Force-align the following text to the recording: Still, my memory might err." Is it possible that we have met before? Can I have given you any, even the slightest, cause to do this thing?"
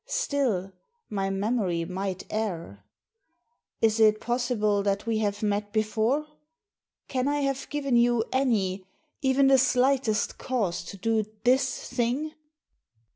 Still, 0.07 0.73
my 1.11 1.29
memory 1.29 1.85
might 1.85 2.23
err." 2.31 2.85
Is 3.83 3.99
it 3.99 4.19
possible 4.19 4.81
that 4.81 5.05
we 5.05 5.19
have 5.19 5.43
met 5.43 5.71
before? 5.71 6.25
Can 7.07 7.27
I 7.27 7.41
have 7.41 7.69
given 7.69 7.95
you 7.95 8.25
any, 8.33 8.83
even 9.21 9.45
the 9.45 9.59
slightest, 9.59 10.39
cause 10.39 10.83
to 10.85 10.97
do 10.97 11.25
this 11.43 11.87
thing?" 11.87 12.33